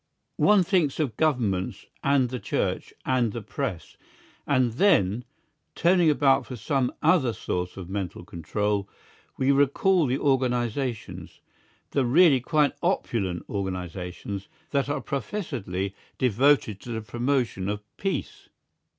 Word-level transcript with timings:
One 0.37 0.63
thinks 0.63 0.99
of 0.99 1.15
Governments 1.15 1.85
and 2.03 2.29
the 2.29 2.39
Church 2.39 2.91
and 3.05 3.33
the 3.33 3.43
Press, 3.43 3.97
and 4.47 4.71
then, 4.73 5.25
turning 5.75 6.09
about 6.09 6.47
for 6.47 6.55
some 6.55 6.91
other 7.03 7.33
source 7.33 7.77
of 7.77 7.87
mental 7.87 8.25
control, 8.25 8.89
we 9.37 9.51
recall 9.51 10.07
the 10.07 10.17
organisations, 10.17 11.39
the 11.91 12.03
really 12.03 12.39
quite 12.41 12.73
opulent 12.81 13.43
organisations, 13.47 14.47
that 14.71 14.89
are 14.89 15.01
professedly 15.01 15.93
devoted 16.17 16.79
to 16.79 16.89
the 16.93 17.01
promotion 17.03 17.69
of 17.69 17.83
peace. 17.97 18.49